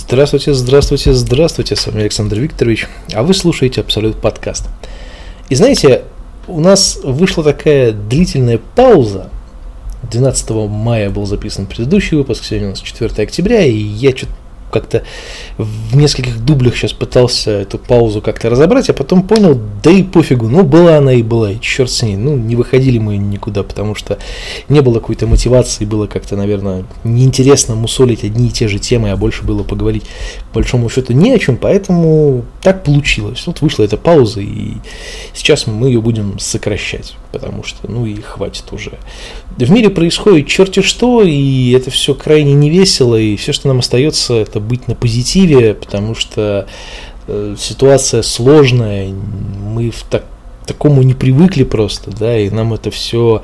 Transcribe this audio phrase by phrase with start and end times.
[0.00, 4.64] Здравствуйте, здравствуйте, здравствуйте, с вами Александр Викторович, а вы слушаете Абсолют подкаст.
[5.48, 6.04] И знаете,
[6.46, 9.28] у нас вышла такая длительная пауза.
[10.08, 14.32] 12 мая был записан предыдущий выпуск, сегодня у нас 4 октября, и я что-то
[14.70, 15.02] как-то
[15.56, 20.48] в нескольких дублях сейчас пытался эту паузу как-то разобрать, а потом понял, да и пофигу,
[20.48, 23.94] ну была она и была, и черт с ней, ну не выходили мы никуда, потому
[23.94, 24.18] что
[24.68, 29.16] не было какой-то мотивации, было как-то, наверное, неинтересно мусолить одни и те же темы, а
[29.16, 30.04] больше было поговорить
[30.52, 33.44] по большому счету не о чем, поэтому так получилось.
[33.46, 34.74] Вот вышла эта пауза, и
[35.34, 38.92] сейчас мы ее будем сокращать, потому что, ну и хватит уже.
[39.56, 44.34] В мире происходит черти что, и это все крайне невесело, и все, что нам остается,
[44.34, 46.66] это быть на позитиве, потому что
[47.26, 50.24] э, ситуация сложная, мы в так,
[50.66, 53.42] такому не привыкли просто, да, и нам это все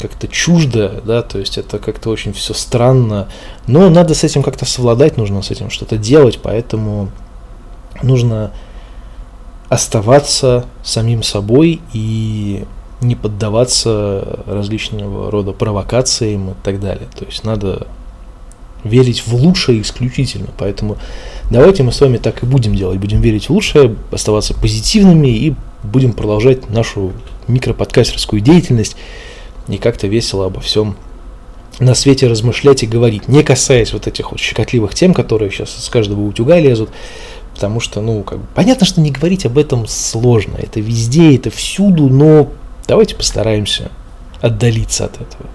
[0.00, 3.28] как-то чуждо, да, то есть это как-то очень все странно,
[3.66, 7.10] но надо с этим как-то совладать, нужно с этим что-то делать, поэтому
[8.02, 8.52] нужно
[9.68, 12.64] оставаться самим собой и
[13.00, 17.08] не поддаваться различного рода провокациям и так далее.
[17.16, 17.86] То есть надо
[18.84, 20.48] верить в лучшее исключительно.
[20.58, 20.96] Поэтому
[21.50, 22.98] давайте мы с вами так и будем делать.
[22.98, 27.12] Будем верить в лучшее, оставаться позитивными и будем продолжать нашу
[27.48, 28.96] микроподкастерскую деятельность
[29.68, 30.96] и как-то весело обо всем
[31.78, 35.88] на свете размышлять и говорить, не касаясь вот этих вот щекотливых тем, которые сейчас с
[35.90, 36.90] каждого утюга лезут,
[37.54, 41.50] потому что, ну, как бы, понятно, что не говорить об этом сложно, это везде, это
[41.50, 42.50] всюду, но
[42.86, 43.90] давайте постараемся
[44.40, 45.46] отдалиться от этого.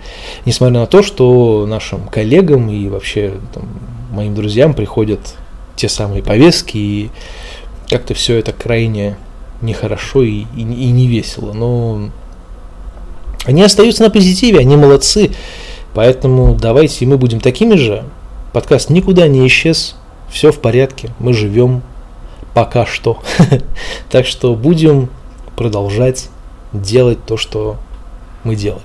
[0.46, 3.68] Несмотря на то, что нашим коллегам и вообще там,
[4.12, 5.20] моим друзьям приходят
[5.76, 7.10] те самые повестки, и
[7.90, 9.18] как-то все это крайне
[9.62, 11.54] нехорошо и, и, и не весело.
[11.54, 12.10] Но
[13.46, 15.32] они остаются на позитиве, они молодцы.
[15.94, 18.04] Поэтому давайте мы будем такими же.
[18.54, 19.96] Подкаст никуда не исчез,
[20.30, 21.82] все в порядке, мы живем
[22.54, 23.22] пока что.
[24.10, 25.10] Так что будем
[25.56, 26.30] продолжать
[26.74, 27.78] делать то, что
[28.44, 28.82] мы делали.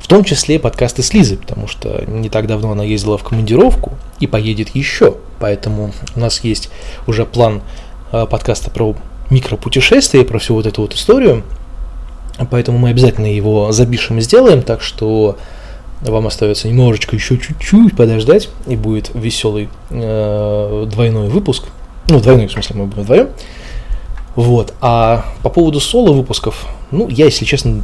[0.00, 3.92] В том числе подкасты с Лизой, потому что не так давно она ездила в командировку
[4.20, 5.16] и поедет еще.
[5.38, 6.70] Поэтому у нас есть
[7.06, 7.62] уже план
[8.12, 8.96] э, подкаста про
[9.30, 11.44] микропутешествия, про всю вот эту вот историю.
[12.50, 15.38] Поэтому мы обязательно его запишем и сделаем, так что
[16.02, 21.64] вам остается немножечко еще чуть-чуть подождать, и будет веселый э, двойной выпуск.
[22.08, 23.28] Ну, двойной, в смысле, мы будем вдвоем.
[24.36, 24.74] Вот.
[24.80, 27.82] А по поводу соло выпусков, ну, я, если честно,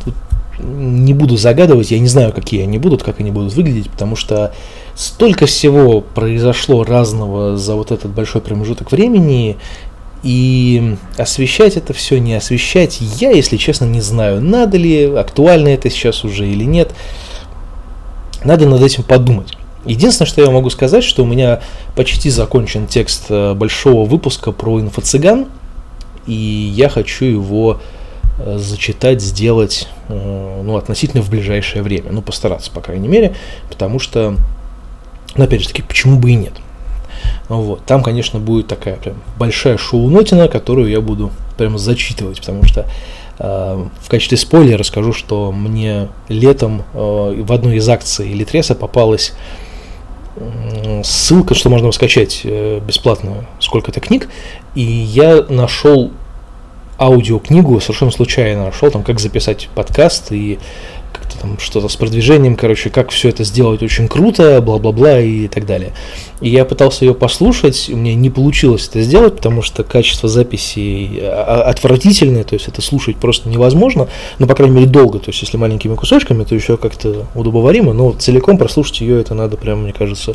[0.60, 4.54] не буду загадывать, я не знаю, какие они будут, как они будут выглядеть, потому что
[4.94, 9.56] столько всего произошло разного за вот этот большой промежуток времени,
[10.22, 15.90] и освещать это все, не освещать, я, если честно, не знаю, надо ли, актуально это
[15.90, 16.92] сейчас уже или нет.
[18.44, 19.56] Надо над этим подумать.
[19.84, 21.60] Единственное, что я могу сказать, что у меня
[21.96, 25.46] почти закончен текст э, большого выпуска про инфо-цыган,
[26.26, 27.80] и я хочу его
[28.38, 32.12] Э, зачитать, сделать э, ну, относительно в ближайшее время.
[32.12, 33.34] Ну, постараться, по крайней мере,
[33.68, 34.36] потому что,
[35.36, 36.54] ну, опять же таки, почему бы и нет.
[37.48, 37.84] Вот.
[37.84, 42.86] Там, конечно, будет такая прям большая шоу-нотина, которую я буду прямо зачитывать, потому что
[43.38, 49.34] э, в качестве спойлера расскажу, что мне летом э, в одной из акций Литреса попалась
[51.04, 54.28] ссылка, что можно скачать э, бесплатно сколько-то книг,
[54.74, 56.12] и я нашел
[57.02, 60.32] аудиокнигу совершенно случайно нашел, там, как записать подкаст.
[60.32, 60.58] И
[61.42, 65.92] там что-то с продвижением, короче, как все это сделать очень круто, бла-бла-бла и так далее.
[66.40, 71.18] И я пытался ее послушать, у меня не получилось это сделать, потому что качество записи
[71.20, 74.08] а, а, отвратительное, то есть это слушать просто невозможно,
[74.38, 78.12] но, по крайней мере, долго, то есть если маленькими кусочками, то еще как-то удобоваримо, но
[78.12, 80.34] целиком прослушать ее это надо прям, мне кажется,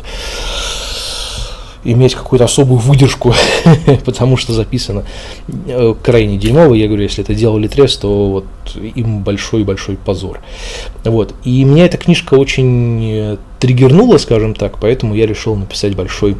[1.84, 3.34] иметь какую-то особую выдержку,
[4.04, 5.04] потому что записано
[5.66, 6.74] э, крайне дерьмово.
[6.74, 8.44] Я говорю, если это делал Литрес, то вот
[8.74, 10.40] им большой-большой позор.
[11.04, 11.34] Вот.
[11.44, 16.36] И меня эта книжка очень э, триггернула, скажем так, поэтому я решил написать большой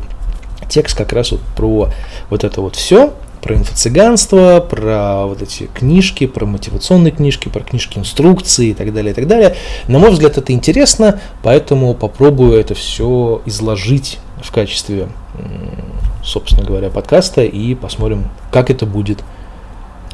[0.68, 1.90] текст как раз вот про
[2.30, 7.98] вот это вот все, про инфо-цыганство, про вот эти книжки, про мотивационные книжки, про книжки
[7.98, 9.56] инструкции и так далее, и так далее.
[9.86, 15.08] На мой взгляд, это интересно, поэтому попробую это все изложить в качестве,
[16.24, 19.24] собственно говоря, подкаста и посмотрим, как это будет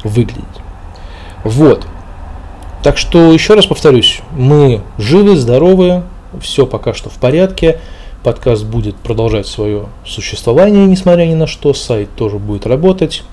[0.03, 0.43] выглядеть.
[1.43, 1.85] Вот.
[2.83, 6.03] Так что еще раз повторюсь, мы живы, здоровы,
[6.41, 7.79] все пока что в порядке.
[8.23, 11.73] Подкаст будет продолжать свое существование, несмотря ни на что.
[11.73, 13.23] Сайт тоже будет работать.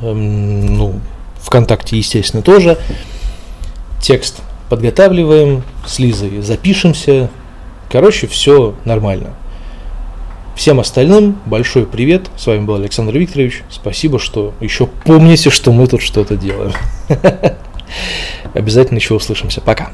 [0.00, 1.00] Эм, ну,
[1.40, 2.78] ВКонтакте, естественно, тоже.
[4.00, 7.30] Текст подготавливаем, с Лизой запишемся.
[7.90, 9.34] Короче, все нормально.
[10.54, 12.30] Всем остальным большой привет.
[12.36, 13.64] С вами был Александр Викторович.
[13.70, 16.72] Спасибо, что еще помните, что мы тут что-то делаем.
[18.54, 19.60] Обязательно еще услышимся.
[19.60, 19.90] Пока.